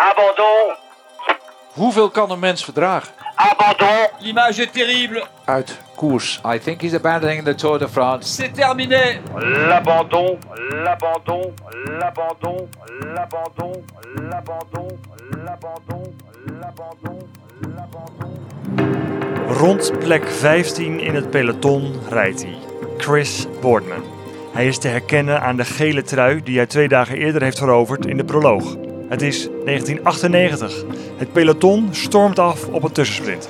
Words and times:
Abandon. 0.00 0.76
Hoeveel 1.72 2.10
kan 2.10 2.30
een 2.30 2.38
mens 2.38 2.64
verdragen? 2.64 3.12
Abandon. 3.34 4.08
L'image 4.18 4.62
est 4.62 4.72
terrible. 4.72 5.24
Uit 5.44 5.78
koers. 5.96 6.40
I 6.54 6.58
think 6.58 6.80
he's 6.80 6.94
abandoning 6.94 7.44
the 7.44 7.54
Tour 7.54 7.78
de 7.78 7.88
France. 7.88 8.34
C'est 8.34 8.52
terminé. 8.52 9.20
L'abandon, 9.34 10.38
l'abandon, 10.84 11.54
l'abandon, 11.98 12.68
l'abandon, 13.14 13.84
l'abandon, 14.14 14.96
l'abandon, 15.44 16.14
l'abandon, 16.60 17.28
l'abandon. 17.60 18.38
Rond 19.48 19.92
plek 19.98 20.28
15 20.28 21.00
in 21.00 21.14
het 21.14 21.30
peloton 21.30 22.00
rijdt 22.08 22.42
hij. 22.42 22.56
Chris 22.96 23.46
Boardman. 23.60 24.02
Hij 24.52 24.66
is 24.66 24.78
te 24.78 24.88
herkennen 24.88 25.40
aan 25.40 25.56
de 25.56 25.64
gele 25.64 26.02
trui 26.02 26.42
die 26.42 26.56
hij 26.56 26.66
twee 26.66 26.88
dagen 26.88 27.16
eerder 27.16 27.42
heeft 27.42 27.58
veroverd 27.58 28.06
in 28.06 28.16
de 28.16 28.24
proloog. 28.24 28.76
Het 29.10 29.22
is 29.22 29.48
1998. 29.64 30.84
Het 31.16 31.32
peloton 31.32 31.88
stormt 31.90 32.38
af 32.38 32.66
op 32.66 32.82
een 32.82 32.92
tussensprint. 32.92 33.48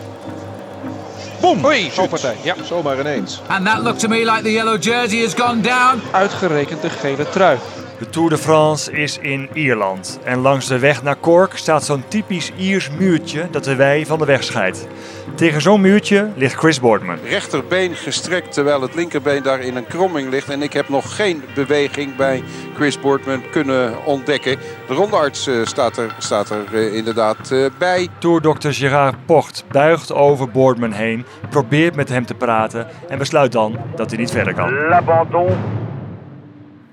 Boom! 1.41 1.59
Hoi, 1.59 1.91
valpartij. 1.91 2.37
Ja, 2.43 2.55
zomaar 2.65 3.01
ineens. 3.01 3.43
And 3.47 3.67
that 3.67 3.83
looked 3.83 3.99
to 3.99 4.09
me 4.09 4.17
like 4.17 4.43
the 4.43 4.53
yellow 4.53 4.83
jersey 4.83 5.23
has 5.23 5.35
gone 5.35 5.61
down. 5.61 6.01
Uitgerekend 6.13 6.83
de 6.83 6.91
gele 6.91 7.29
trui. 7.29 7.59
De 8.01 8.11
Tour 8.11 8.29
de 8.29 8.39
France 8.39 8.93
is 8.93 9.19
in 9.19 9.49
Ierland. 9.53 10.21
En 10.25 10.39
langs 10.39 10.67
de 10.67 10.79
weg 10.79 11.03
naar 11.03 11.21
Cork 11.21 11.57
staat 11.57 11.85
zo'n 11.85 12.05
typisch 12.09 12.53
Iers 12.57 12.91
muurtje 12.99 13.49
dat 13.51 13.65
de 13.65 13.77
wei 13.77 14.07
van 14.07 14.19
de 14.19 14.25
weg 14.25 14.45
scheidt. 14.45 14.87
Tegen 15.35 15.61
zo'n 15.61 15.81
muurtje 15.81 16.29
ligt 16.35 16.55
Chris 16.55 16.81
Boardman. 16.81 17.19
rechterbeen 17.29 17.95
gestrekt 17.95 18.53
terwijl 18.53 18.83
het 18.83 18.95
linkerbeen 18.95 19.43
daar 19.43 19.61
in 19.61 19.77
een 19.77 19.87
kromming 19.87 20.31
ligt. 20.31 20.49
En 20.49 20.63
ik 20.63 20.73
heb 20.73 20.89
nog 20.89 21.17
geen 21.17 21.43
beweging 21.55 22.17
bij 22.17 22.43
Chris 22.75 23.01
Boardman 23.01 23.43
kunnen 23.51 24.05
ontdekken. 24.05 24.59
De 24.87 24.95
rondearts 24.95 25.47
eh, 25.47 25.55
staat 25.65 25.97
er, 25.97 26.15
staat 26.19 26.51
er 26.51 26.65
eh, 26.73 26.95
inderdaad 26.95 27.51
eh, 27.51 27.65
bij. 27.79 28.09
Tourdokter 28.19 28.75
Gerard 28.75 29.27
Pocht 29.27 29.65
buigt 29.71 30.13
over 30.13 30.51
Boardman 30.51 30.93
heen, 30.93 31.25
probeert 31.51 31.95
met 31.95 32.09
hem 32.09 32.27
te 32.27 32.35
praten 32.35 32.87
en 33.09 33.19
besluit 33.19 33.53
dan 33.53 33.77
dat 33.95 34.11
hij 34.11 34.19
niet 34.19 34.31
verder 34.31 34.55
kan. 34.55 34.89
L'abandon. 34.89 35.70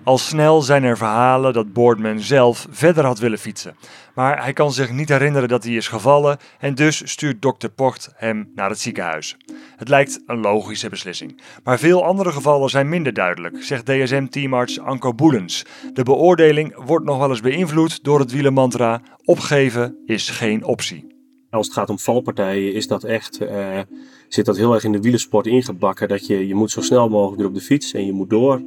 Al 0.07 0.17
snel 0.17 0.61
zijn 0.61 0.83
er 0.83 0.97
verhalen 0.97 1.53
dat 1.53 1.73
Boardman 1.73 2.19
zelf 2.19 2.67
verder 2.69 3.05
had 3.05 3.19
willen 3.19 3.37
fietsen. 3.37 3.75
Maar 4.15 4.43
hij 4.43 4.53
kan 4.53 4.71
zich 4.71 4.91
niet 4.91 5.09
herinneren 5.09 5.49
dat 5.49 5.63
hij 5.63 5.73
is 5.73 5.87
gevallen 5.87 6.37
en 6.59 6.75
dus 6.75 7.11
stuurt 7.11 7.41
dokter 7.41 7.69
Pocht 7.69 8.13
hem 8.15 8.51
naar 8.55 8.69
het 8.69 8.79
ziekenhuis. 8.79 9.37
Het 9.75 9.89
lijkt 9.89 10.21
een 10.25 10.39
logische 10.39 10.89
beslissing. 10.89 11.41
Maar 11.63 11.79
veel 11.79 12.03
andere 12.03 12.31
gevallen 12.31 12.69
zijn 12.69 12.89
minder 12.89 13.13
duidelijk, 13.13 13.63
zegt 13.63 13.85
DSM-teamarts 13.85 14.79
Anko 14.79 15.13
Boelens. 15.13 15.65
De 15.93 16.03
beoordeling 16.03 16.75
wordt 16.85 17.05
nog 17.05 17.17
wel 17.17 17.29
eens 17.29 17.41
beïnvloed 17.41 18.03
door 18.03 18.19
het 18.19 18.31
wielermantra 18.31 19.01
opgeven 19.23 19.97
is 20.05 20.29
geen 20.29 20.63
optie. 20.63 21.07
Als 21.49 21.65
het 21.65 21.75
gaat 21.75 21.89
om 21.89 21.99
valpartijen 21.99 22.73
is 22.73 22.87
dat 22.87 23.03
echt, 23.03 23.37
eh, 23.37 23.79
zit 24.27 24.45
dat 24.45 24.57
heel 24.57 24.73
erg 24.73 24.83
in 24.83 24.91
de 24.91 25.01
wielersport 25.01 25.47
ingebakken. 25.47 26.07
Dat 26.07 26.27
je, 26.27 26.47
je 26.47 26.55
moet 26.55 26.71
zo 26.71 26.81
snel 26.81 27.09
mogelijk 27.09 27.37
weer 27.37 27.47
op 27.47 27.53
de 27.55 27.61
fiets 27.61 27.93
en 27.93 28.05
je 28.05 28.13
moet 28.13 28.29
door. 28.29 28.61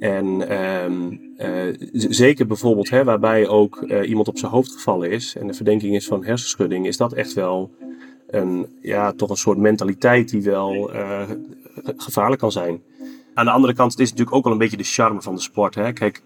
En 0.00 0.48
ehm, 0.48 1.16
eh, 1.36 1.88
zeker 1.92 2.46
bijvoorbeeld 2.46 2.90
hè, 2.90 3.04
waarbij 3.04 3.48
ook 3.48 3.82
eh, 3.82 4.08
iemand 4.08 4.28
op 4.28 4.38
zijn 4.38 4.52
hoofd 4.52 4.72
gevallen 4.72 5.10
is 5.10 5.36
en 5.36 5.46
de 5.46 5.54
verdenking 5.54 5.94
is 5.94 6.06
van 6.06 6.24
hersenschudding, 6.24 6.86
is 6.86 6.96
dat 6.96 7.12
echt 7.12 7.32
wel 7.32 7.70
een, 8.26 8.66
ja, 8.82 9.12
toch 9.12 9.30
een 9.30 9.36
soort 9.36 9.58
mentaliteit 9.58 10.30
die 10.30 10.42
wel 10.42 10.92
eh, 10.92 11.22
ge- 11.84 11.94
gevaarlijk 11.96 12.40
kan 12.40 12.52
zijn. 12.52 12.82
Aan 13.34 13.44
de 13.44 13.50
andere 13.50 13.74
kant, 13.74 13.92
het 13.92 14.00
is 14.00 14.10
natuurlijk 14.10 14.36
ook 14.36 14.44
wel 14.44 14.52
een 14.52 14.58
beetje 14.58 14.76
de 14.76 14.84
charme 14.84 15.22
van 15.22 15.34
de 15.34 15.40
sport. 15.40 15.74
Hè? 15.74 15.92
Kijk, 15.92 16.22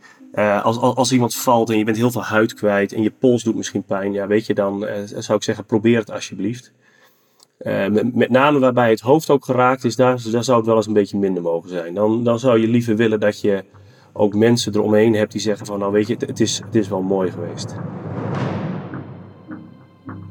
als, 0.63 0.79
als, 0.79 1.13
iemand 1.13 1.35
valt 1.35 1.71
en 1.71 1.79
je 1.79 1.85
bent 1.85 1.97
heel 1.97 2.11
veel 2.11 2.25
huid 2.25 2.55
kwijt 2.55 2.93
en 2.93 3.03
je 3.03 3.11
pols 3.11 3.43
doet 3.43 3.55
misschien 3.55 3.83
pijn, 3.83 4.13
ja, 4.13 4.27
weet 4.27 4.47
je, 4.47 4.55
dan 4.55 4.87
zou 5.05 5.39
ik 5.39 5.45
zeggen, 5.45 5.65
probeer 5.65 5.99
het 5.99 6.11
alsjeblieft. 6.11 6.73
Eh, 7.65 7.87
met, 8.13 8.31
name 8.31 8.59
waarbij 8.59 8.91
het 8.91 9.01
hoofd 9.01 9.31
ook 9.31 9.45
geraakt 9.45 9.85
is, 9.85 9.97
daar, 9.97 10.19
zou 10.19 10.57
het 10.57 10.67
wel 10.67 10.77
eens 10.77 10.87
een 10.87 10.93
beetje 10.93 11.19
minder 11.19 11.43
mogen 11.43 11.69
zijn. 11.69 11.95
Dan, 11.95 12.25
dan 12.25 12.39
zou 12.39 12.61
je 12.61 12.69
liever 12.69 12.97
willen 12.97 13.21
dat 13.21 13.41
je 13.41 13.65
ook 14.13 14.35
mensen 14.35 14.75
eromheen 14.75 15.15
hebt 15.15 15.33
die 15.33 15.41
zeggen 15.41 15.67
van, 15.67 15.79
nou 15.79 15.93
weet 15.93 16.07
je, 16.07 16.13
het, 16.13 16.27
het 16.27 16.41
is, 16.41 16.61
het 16.65 16.75
is 16.75 16.89
wel 16.89 17.03
mooi 17.03 17.31
geweest. 17.31 17.75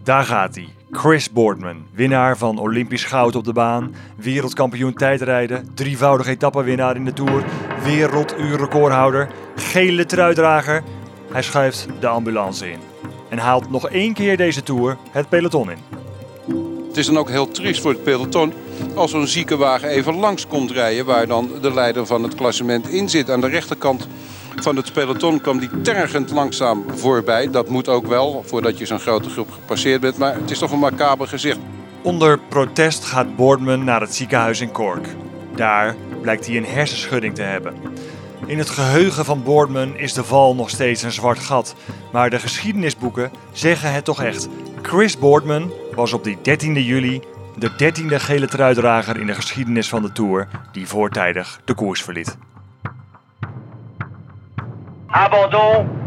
Daar 0.04 0.24
gaat 0.24 0.56
hij. 0.56 0.68
Chris 0.92 1.32
Boardman, 1.32 1.86
winnaar 1.94 2.38
van 2.38 2.60
Olympisch 2.60 3.06
goud 3.06 3.36
op 3.36 3.44
de 3.44 3.54
baan, 3.54 3.96
wereldkampioen 4.16 4.94
tijdrijden, 4.94 5.70
drievoudig 5.74 6.28
etappenwinnaar 6.28 6.96
in 6.96 7.06
de 7.06 7.14
Tour, 7.14 7.44
werelduurrecordhouder, 7.84 9.30
gele 9.56 10.06
truidrager. 10.06 10.84
Hij 11.32 11.42
schuift 11.42 11.88
de 12.00 12.08
ambulance 12.08 12.72
in 12.72 12.80
en 13.30 13.38
haalt 13.38 13.70
nog 13.70 13.90
één 13.90 14.14
keer 14.14 14.38
deze 14.38 14.64
Tour 14.64 14.98
het 15.12 15.30
peloton 15.30 15.72
in. 15.72 16.03
Het 16.94 17.02
is 17.02 17.08
dan 17.08 17.18
ook 17.18 17.30
heel 17.30 17.52
triest 17.52 17.82
voor 17.82 17.92
het 17.92 18.04
peloton 18.04 18.54
als 18.96 19.12
zo'n 19.12 19.28
ziekenwagen 19.28 19.90
even 19.90 20.16
langs 20.16 20.48
komt 20.48 20.72
rijden... 20.72 21.06
waar 21.06 21.28
dan 21.28 21.52
de 21.62 21.74
leider 21.74 22.06
van 22.06 22.24
het 22.24 22.36
klassement 22.36 22.88
in 22.88 23.10
zit. 23.10 23.30
Aan 23.30 23.42
de 23.42 23.48
rechterkant 23.48 24.08
van 24.56 24.76
het 24.76 24.94
peloton 24.94 25.42
kwam 25.42 25.60
die 25.60 25.82
tergend 25.82 26.32
langzaam 26.32 26.86
voorbij. 26.96 27.50
Dat 27.50 27.70
moet 27.70 27.88
ook 27.88 28.08
wel, 28.08 28.44
voordat 28.46 28.78
je 28.78 28.86
zo'n 28.86 29.00
grote 29.00 29.30
groep 29.30 29.52
gepasseerd 29.52 30.02
bent. 30.02 30.18
Maar 30.18 30.36
het 30.36 30.52
is 30.52 30.60
toch 30.60 30.72
een 30.72 30.80
macaber 30.80 31.28
gezicht. 31.28 31.58
Onder 32.02 32.40
protest 32.40 33.04
gaat 33.04 33.36
Boardman 33.36 33.84
naar 33.84 34.02
het 34.02 34.16
ziekenhuis 34.16 34.62
in 34.62 34.72
Cork. 34.72 35.08
Daar 35.56 35.96
blijkt 36.22 36.48
hij 36.48 36.58
een 36.58 36.66
hersenschudding 36.66 37.36
te 37.36 37.42
hebben. 37.42 37.74
In 38.46 38.58
het 38.58 38.70
geheugen 38.70 39.26
van 39.26 39.44
Boardman 39.44 39.98
is 39.98 40.14
de 40.14 40.24
val 40.24 40.56
nog 40.56 40.70
steeds 40.70 41.02
een 41.02 41.12
zwart 41.12 41.40
gat, 41.40 41.76
maar 42.12 42.30
de 42.30 42.40
geschiedenisboeken 42.40 43.32
zeggen 43.52 43.94
het 43.94 44.06
toch 44.06 44.24
echt. 44.24 44.48
Chris 44.82 45.18
Boardman 45.18 45.72
was 45.96 46.14
op 46.14 46.24
die 46.24 46.38
13e 46.38 46.86
juli 46.86 47.22
de 47.58 47.72
13e 47.72 48.16
gele 48.16 48.48
truidrager 48.48 49.20
in 49.20 49.28
de 49.28 49.34
geschiedenis 49.34 49.90
van 49.90 50.02
de 50.02 50.12
Tour 50.12 50.48
die 50.72 50.88
voortijdig 50.88 51.62
de 51.66 51.74
koers 51.74 52.02
verliet. 52.02 52.38
Abandon. 55.08 56.03